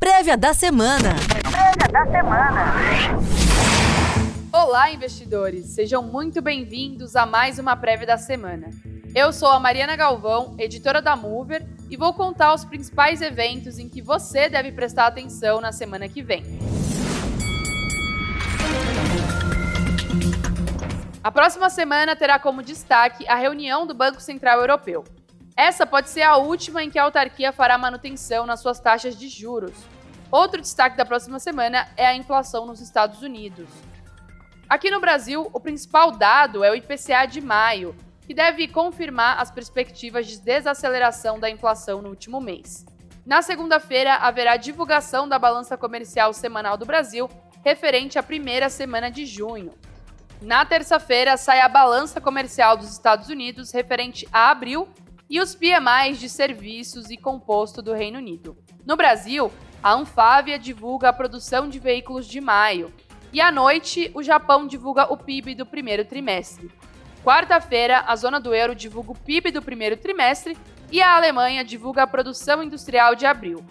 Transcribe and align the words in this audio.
Prévia 0.00 0.34
da 0.34 0.54
semana. 0.54 1.14
Prévia 1.42 1.92
da 1.92 2.06
semana. 2.10 2.74
Olá, 4.50 4.90
investidores! 4.90 5.66
Sejam 5.66 6.02
muito 6.02 6.40
bem-vindos 6.40 7.14
a 7.14 7.26
mais 7.26 7.58
uma 7.58 7.76
prévia 7.76 8.06
da 8.06 8.16
semana. 8.16 8.70
Eu 9.14 9.30
sou 9.30 9.50
a 9.50 9.60
Mariana 9.60 9.94
Galvão, 9.96 10.56
editora 10.58 11.02
da 11.02 11.14
Mover, 11.14 11.66
e 11.90 11.98
vou 11.98 12.14
contar 12.14 12.54
os 12.54 12.64
principais 12.64 13.20
eventos 13.20 13.78
em 13.78 13.90
que 13.90 14.00
você 14.00 14.48
deve 14.48 14.72
prestar 14.72 15.06
atenção 15.06 15.60
na 15.60 15.70
semana 15.70 16.08
que 16.08 16.22
vem. 16.22 16.44
A 21.22 21.30
próxima 21.30 21.68
semana 21.68 22.16
terá 22.16 22.38
como 22.38 22.62
destaque 22.62 23.28
a 23.28 23.34
reunião 23.34 23.86
do 23.86 23.92
Banco 23.92 24.22
Central 24.22 24.60
Europeu. 24.60 25.04
Essa 25.60 25.84
pode 25.84 26.08
ser 26.08 26.22
a 26.22 26.38
última 26.38 26.82
em 26.82 26.88
que 26.88 26.98
a 26.98 27.02
autarquia 27.02 27.52
fará 27.52 27.76
manutenção 27.76 28.46
nas 28.46 28.60
suas 28.60 28.80
taxas 28.80 29.14
de 29.14 29.28
juros. 29.28 29.74
Outro 30.32 30.58
destaque 30.58 30.96
da 30.96 31.04
próxima 31.04 31.38
semana 31.38 31.86
é 31.98 32.06
a 32.06 32.16
inflação 32.16 32.64
nos 32.64 32.80
Estados 32.80 33.20
Unidos. 33.20 33.68
Aqui 34.66 34.90
no 34.90 35.02
Brasil, 35.02 35.50
o 35.52 35.60
principal 35.60 36.12
dado 36.12 36.64
é 36.64 36.70
o 36.70 36.74
IPCA 36.74 37.26
de 37.26 37.42
maio, 37.42 37.94
que 38.26 38.32
deve 38.32 38.68
confirmar 38.68 39.38
as 39.38 39.50
perspectivas 39.50 40.26
de 40.26 40.40
desaceleração 40.40 41.38
da 41.38 41.50
inflação 41.50 42.00
no 42.00 42.08
último 42.08 42.40
mês. 42.40 42.86
Na 43.26 43.42
segunda-feira, 43.42 44.14
haverá 44.14 44.56
divulgação 44.56 45.28
da 45.28 45.38
balança 45.38 45.76
comercial 45.76 46.32
semanal 46.32 46.78
do 46.78 46.86
Brasil, 46.86 47.28
referente 47.62 48.18
à 48.18 48.22
primeira 48.22 48.70
semana 48.70 49.10
de 49.10 49.26
junho. 49.26 49.74
Na 50.40 50.64
terça-feira, 50.64 51.36
sai 51.36 51.60
a 51.60 51.68
balança 51.68 52.18
comercial 52.18 52.78
dos 52.78 52.90
Estados 52.90 53.28
Unidos, 53.28 53.72
referente 53.72 54.26
a 54.32 54.50
abril, 54.50 54.88
e 55.30 55.40
os 55.40 55.54
PMIs 55.54 56.18
de 56.18 56.28
serviços 56.28 57.08
e 57.08 57.16
composto 57.16 57.80
do 57.80 57.94
Reino 57.94 58.18
Unido. 58.18 58.58
No 58.84 58.96
Brasil, 58.96 59.52
a 59.80 59.94
Anfávia 59.94 60.58
divulga 60.58 61.08
a 61.08 61.12
produção 61.12 61.68
de 61.68 61.78
veículos 61.78 62.26
de 62.26 62.40
maio. 62.40 62.92
E 63.32 63.40
à 63.40 63.52
noite, 63.52 64.10
o 64.12 64.24
Japão 64.24 64.66
divulga 64.66 65.04
o 65.04 65.16
PIB 65.16 65.54
do 65.54 65.64
primeiro 65.64 66.04
trimestre. 66.04 66.68
Quarta-feira, 67.24 68.02
a 68.08 68.16
zona 68.16 68.40
do 68.40 68.52
euro 68.52 68.74
divulga 68.74 69.12
o 69.12 69.18
PIB 69.18 69.52
do 69.52 69.62
primeiro 69.62 69.96
trimestre 69.96 70.58
e 70.90 71.00
a 71.00 71.14
Alemanha 71.14 71.64
divulga 71.64 72.02
a 72.02 72.08
produção 72.08 72.60
industrial 72.60 73.14
de 73.14 73.24
abril. 73.24 73.64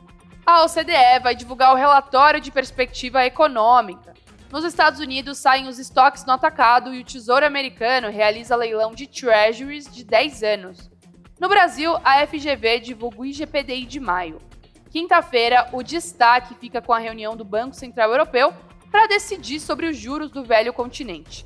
A 0.45 0.63
OCDE 0.63 1.19
vai 1.21 1.35
divulgar 1.35 1.73
o 1.73 1.77
relatório 1.77 2.39
de 2.39 2.51
perspectiva 2.51 3.25
econômica. 3.25 4.13
Nos 4.49 4.63
Estados 4.63 5.01
Unidos 5.01 5.37
saem 5.37 5.67
os 5.67 5.77
estoques 5.77 6.25
no 6.25 6.31
atacado 6.31 6.93
e 6.93 7.01
o 7.01 7.03
Tesouro 7.03 7.45
Americano 7.45 8.09
realiza 8.09 8.55
leilão 8.55 8.95
de 8.95 9.07
treasuries 9.07 9.91
de 9.91 10.05
10 10.05 10.43
anos. 10.43 10.98
No 11.39 11.47
Brasil, 11.47 11.95
a 12.03 12.27
FGV 12.27 12.81
divulga 12.81 13.21
o 13.21 13.25
IGPDI 13.25 13.85
de 13.85 13.97
maio. 13.97 14.41
Quinta-feira, 14.91 15.69
o 15.71 15.81
destaque 15.81 16.53
fica 16.55 16.81
com 16.81 16.91
a 16.91 16.99
reunião 16.99 17.37
do 17.37 17.45
Banco 17.45 17.75
Central 17.75 18.11
Europeu 18.11 18.53
para 18.91 19.07
decidir 19.07 19.61
sobre 19.61 19.85
os 19.85 19.95
juros 19.95 20.31
do 20.31 20.43
velho 20.43 20.73
continente. 20.73 21.45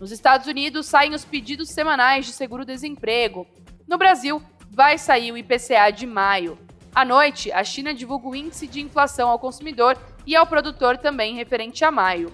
Nos 0.00 0.10
Estados 0.10 0.48
Unidos, 0.48 0.86
saem 0.86 1.14
os 1.14 1.24
pedidos 1.24 1.68
semanais 1.70 2.26
de 2.26 2.32
seguro-desemprego. 2.32 3.46
No 3.86 3.96
Brasil, 3.96 4.42
vai 4.70 4.98
sair 4.98 5.30
o 5.30 5.38
IPCA 5.38 5.92
de 5.92 6.04
maio. 6.04 6.58
À 6.92 7.04
noite, 7.04 7.52
a 7.52 7.62
China 7.62 7.94
divulga 7.94 8.26
o 8.26 8.34
índice 8.34 8.66
de 8.66 8.80
inflação 8.80 9.28
ao 9.28 9.38
consumidor 9.38 9.96
e 10.26 10.34
ao 10.34 10.48
produtor 10.48 10.98
também 10.98 11.36
referente 11.36 11.84
a 11.84 11.92
maio. 11.92 12.32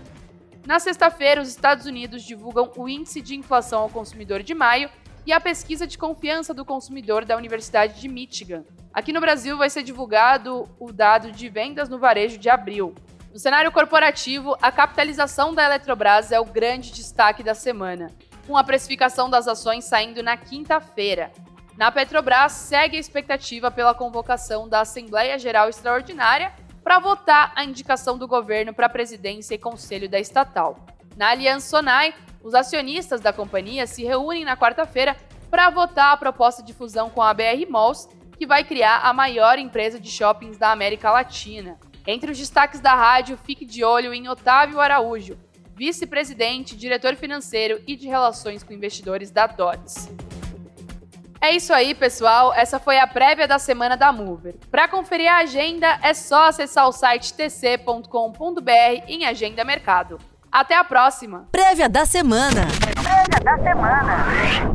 Na 0.67 0.79
sexta-feira, 0.79 1.43
os 1.43 1.49
Estados 1.49 1.85
Unidos 1.85 2.23
divulgam 2.23 2.73
o 2.75 2.89
índice 2.89 3.21
de 3.21 3.37
inflação 3.37 3.83
ao 3.83 3.91
consumidor 3.91 4.43
de 4.43 4.55
maio 4.55 4.89
e 5.27 5.33
a 5.33 5.41
pesquisa 5.41 5.87
de 5.87 5.97
confiança 5.97 6.53
do 6.53 6.65
consumidor 6.65 7.25
da 7.25 7.37
Universidade 7.37 8.01
de 8.01 8.09
Michigan. 8.09 8.65
Aqui 8.93 9.13
no 9.13 9.21
Brasil 9.21 9.57
vai 9.57 9.71
ser 9.71 9.83
divulgado 9.83 10.69
o 10.79 10.93
dado 10.93 11.33
de 11.33 11.49
vendas 11.49 11.89
no 11.89 11.99
varejo 11.99 12.39
de 12.39 12.49
abril. 12.49 12.95
No 13.33 13.39
cenário 13.39 13.73
corporativo, 13.73 14.57
a 14.63 14.71
capitalização 14.71 15.53
da 15.53 15.65
Eletrobras 15.65 16.31
é 16.31 16.39
o 16.39 16.45
grande 16.45 16.93
destaque 16.93 17.43
da 17.43 17.55
semana, 17.55 18.11
com 18.47 18.57
a 18.57 18.63
precificação 18.63 19.29
das 19.29 19.49
ações 19.49 19.85
saindo 19.85 20.23
na 20.23 20.37
quinta-feira. 20.37 21.33
Na 21.77 21.91
Petrobras, 21.91 22.53
segue 22.53 22.97
a 22.97 23.01
expectativa 23.01 23.69
pela 23.71 23.95
convocação 23.95 24.69
da 24.69 24.83
Assembleia 24.83 25.37
Geral 25.37 25.69
Extraordinária 25.69 26.53
para 26.85 27.01
votar 27.01 27.53
a 27.57 27.65
indicação 27.65 28.17
do 28.17 28.29
governo 28.29 28.73
para 28.73 28.87
a 28.87 28.91
presidência 28.91 29.55
e 29.55 29.59
conselho 29.59 30.09
da 30.09 30.21
estatal. 30.21 30.87
Na 31.17 31.31
Aliança 31.31 31.69
Sonai, 31.69 32.15
os 32.43 32.55
acionistas 32.55 33.21
da 33.21 33.33
companhia 33.33 33.87
se 33.87 34.05
reúnem 34.05 34.45
na 34.45 34.57
quarta-feira 34.57 35.17
para 35.51 35.71
votar 35.71 36.13
a 36.13 36.17
proposta 36.17 36.63
de 36.63 36.73
fusão 36.73 37.09
com 37.09 37.23
a 37.23 37.33
BR 37.33 37.65
Malls, 37.69 38.09
que 38.37 38.47
vai 38.47 38.65
criar 38.65 38.99
a 38.99 39.13
maior 39.13 39.59
empresa 39.59 40.01
de 40.01 40.11
shoppings 40.11 40.59
da 40.59 40.73
América 40.73 41.11
Latina. 41.11 41.79
Entre 42.07 42.31
os 42.31 42.37
destaques 42.37 42.81
da 42.81 42.95
rádio, 42.95 43.39
fique 43.45 43.65
de 43.65 43.85
olho 43.85 44.13
em 44.13 44.29
Otávio 44.29 44.81
Araújo, 44.81 45.39
vice-presidente, 45.75 46.77
diretor 46.77 47.15
financeiro 47.15 47.81
e 47.87 47.97
de 47.97 48.09
relações 48.09 48.63
com 48.63 48.73
investidores 48.73 49.31
da 49.31 49.47
Dodge. 49.47 50.11
É 51.41 51.53
isso 51.53 51.73
aí, 51.73 51.95
pessoal. 51.95 52.53
Essa 52.55 52.79
foi 52.79 52.99
a 52.99 53.07
prévia 53.07 53.47
da 53.47 53.59
semana 53.59 53.97
da 53.97 54.11
Mover. 54.11 54.57
Para 54.71 54.89
conferir 54.89 55.31
a 55.31 55.39
agenda, 55.39 55.99
é 56.03 56.15
só 56.15 56.49
acessar 56.49 56.89
o 56.89 56.93
site 56.93 57.35
tc.com.br 57.35 58.71
em 59.07 59.27
Agenda 59.27 59.63
Mercado. 59.63 60.19
Até 60.55 60.77
a 60.77 60.85
próxima. 60.85 61.49
Prévia 61.51 61.89
da 61.89 62.07
semana. 62.07 62.69
Prévia 62.95 63.41
da 63.43 63.59
semana. 63.59 64.74